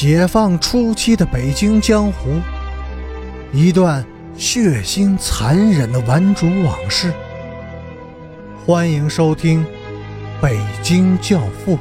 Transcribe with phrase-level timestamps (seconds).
[0.00, 2.40] 解放初期的北京江湖，
[3.52, 7.12] 一段血腥残忍的顽主往事。
[8.64, 9.64] 欢迎收听
[10.40, 11.76] 《北京教父》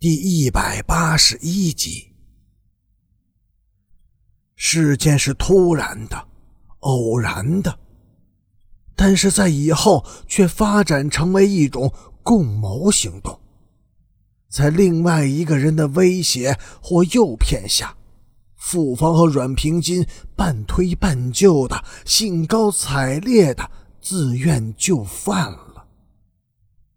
[0.00, 2.08] 第一百八十一集。
[4.56, 6.26] 事件是突然的、
[6.80, 7.78] 偶然的，
[8.96, 13.39] 但是在以后却发展成为一种共谋行动。
[14.50, 17.96] 在另外一个人的威胁或诱骗下，
[18.56, 20.04] 傅芳和阮平金
[20.34, 25.86] 半推半就的、兴高采烈的自愿就范了。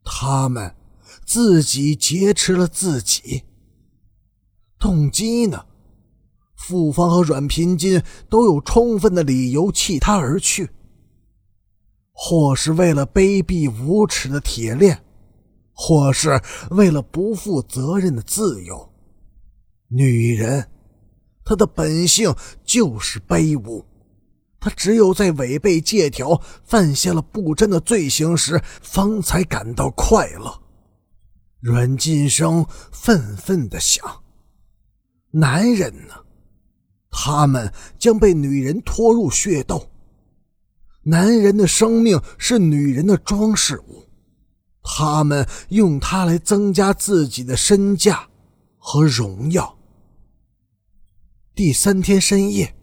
[0.03, 0.75] 他们
[1.23, 3.43] 自己劫持了自己。
[4.79, 5.65] 动机呢？
[6.55, 10.69] 傅芳和阮平金都有充分的理由弃他而去，
[12.11, 15.03] 或是为了卑鄙无耻的铁链。
[15.73, 16.41] 或是
[16.71, 18.93] 为了不负责任的自由，
[19.87, 20.69] 女人，
[21.43, 23.85] 她的本性就是卑污。
[24.59, 30.61] 她只有在违背借条、犯下了不贞的罪行时，方才感到快乐。
[31.59, 34.05] 阮晋生愤愤地想：
[35.31, 36.13] 男人呢？
[37.09, 39.89] 他们将被女人拖入血斗。
[41.03, 44.07] 男人的生命是女人的装饰物。
[44.83, 48.27] 他们用它来增加自己的身价
[48.77, 49.77] 和荣耀。
[51.55, 52.75] 第三天深夜，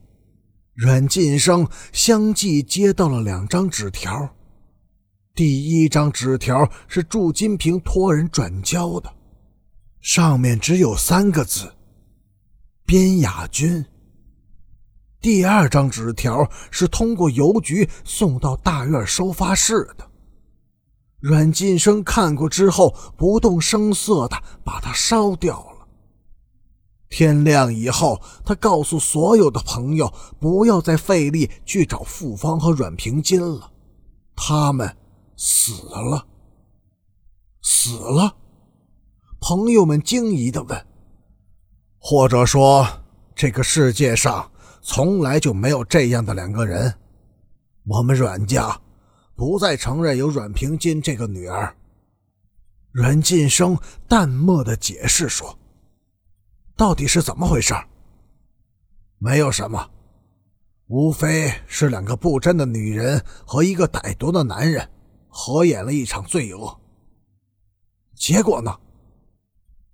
[0.75, 4.37] 阮晋生相继接到了两张纸条。
[5.35, 9.13] 第一张纸条是祝金平托人转交的，
[10.01, 11.75] 上面只有三个字
[12.85, 13.85] ：“边雅君。”
[15.21, 20.10] 第二张纸条是通过邮局送到大院收发室的。
[21.21, 25.87] 阮晋生看过之后，不动声色的把它烧掉了。
[27.11, 33.73] 天亮以后，他告诉所有的朋友，不要再费力去找傅芳和阮平金了，
[34.35, 34.97] 他们
[35.37, 36.27] 死了。
[37.63, 38.37] 死了？
[39.41, 40.87] 朋友们惊疑的问。
[41.99, 42.87] 或者说，
[43.35, 44.51] 这个世界上
[44.81, 46.95] 从来就没有这样的两个人，
[47.87, 48.81] 我们阮家。
[49.41, 51.75] 不再承认有阮平金这个女儿。
[52.93, 53.75] 阮晋生
[54.07, 55.59] 淡漠的解释说
[56.77, 57.73] ：“到底是怎么回事？
[59.17, 59.91] 没有什么，
[60.89, 64.87] 无非是两个不贞的女人和一个歹毒的男人
[65.29, 66.79] 合演了一场罪恶。
[68.15, 68.79] 结果呢？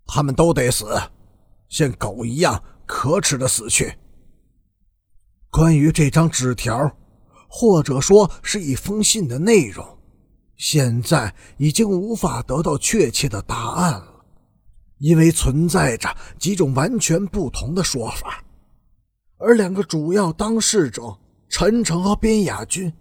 [0.06, 1.00] 他们都得死，
[1.68, 3.96] 像狗一样可耻的死去。
[5.52, 6.90] 关于这张纸条。”
[7.48, 9.86] 或者说是一封信的内容，
[10.56, 14.24] 现在已经无法得到确切的答案了，
[14.98, 18.42] 因为存在着几种完全不同的说法。
[19.38, 21.16] 而两个主要当事者
[21.48, 22.92] 陈诚和边雅君，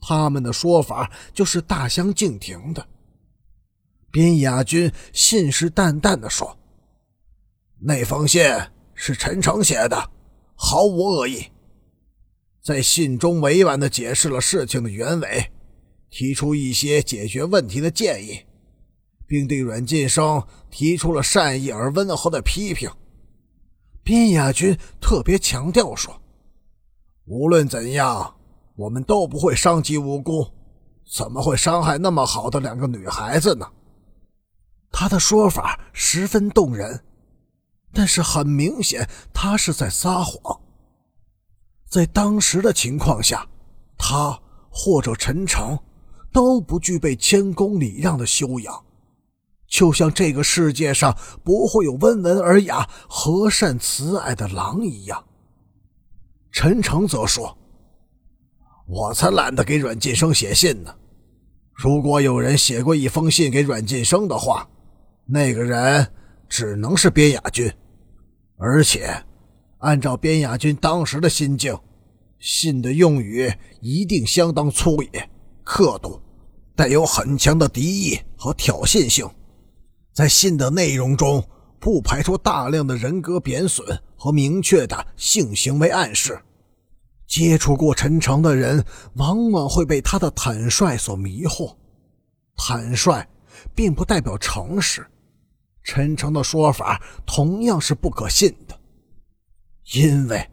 [0.00, 2.86] 他们的说法就是大相径庭的。
[4.10, 6.58] 边雅君信誓旦旦地说
[7.80, 8.42] ：“那封信
[8.94, 10.10] 是陈诚写的，
[10.54, 11.46] 毫无恶意。”
[12.62, 15.50] 在信中委婉地解释了事情的原委，
[16.10, 18.44] 提出一些解决问题的建议，
[19.26, 22.88] 并对阮晋生提出了善意而温和的批评。
[24.04, 26.22] 边雅君特别强调说
[27.26, 28.36] ：“无论怎样，
[28.76, 30.46] 我们都不会伤及无辜，
[31.12, 33.66] 怎么会伤害那么好的两个女孩子呢？”
[34.92, 37.02] 他的说法十分动人，
[37.92, 40.61] 但是很明显，他是在撒谎。
[41.92, 43.46] 在当时的情况下，
[43.98, 45.78] 他或者陈诚
[46.32, 48.82] 都不具备谦恭礼让的修养，
[49.68, 51.14] 就像这个世界上
[51.44, 55.22] 不会有温文尔雅、和善慈爱的狼一样。
[56.50, 57.54] 陈诚则说
[58.88, 60.94] ：“我才懒得给阮晋生写信呢。
[61.74, 64.66] 如果有人写过一封信给阮晋生的话，
[65.26, 66.10] 那个人
[66.48, 67.70] 只能是边雅君，
[68.56, 69.14] 而且。”
[69.82, 71.76] 按照边雅君当时的心境，
[72.42, 75.30] 信的用语一定相当粗野、
[75.62, 76.20] 刻毒，
[76.74, 79.24] 带有很强的敌意和挑衅性。
[80.12, 81.48] 在信的内容中，
[81.78, 86.36] 不排除大量的人格贬损和明确的性行为暗示。
[87.28, 88.84] 接触过陈诚的人，
[89.14, 91.76] 往往会被他的坦率所迷惑。
[92.56, 93.24] 坦率
[93.72, 95.06] 并不代表诚实，
[95.84, 98.76] 陈诚的说法同样是不可信的。
[99.94, 100.44] 因为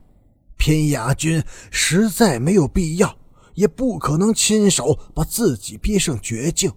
[0.60, 1.42] 偏雅君
[1.72, 3.18] 实在没有必要，
[3.54, 6.72] 也不可能亲手把自己逼上绝境。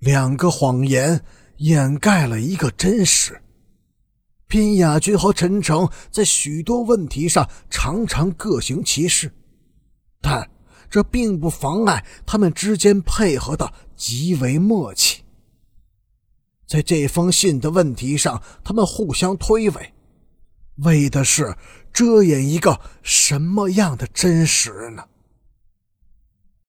[0.00, 1.24] 两个谎言
[1.58, 3.40] 掩盖了一个真实，
[4.48, 9.32] 边雅君和陈诚在许多问题上常常各行其事，
[10.20, 10.50] 但
[10.90, 15.22] 这并不妨碍他们之间配合的极为默契。
[16.66, 19.90] 在这封信的问题上，他们互相推诿，
[20.78, 21.54] 为的是
[21.92, 25.04] 遮掩一个什么样的真实呢？